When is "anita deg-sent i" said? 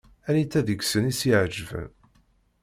0.29-1.13